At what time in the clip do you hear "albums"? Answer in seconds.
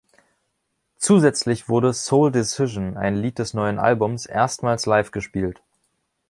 3.77-4.25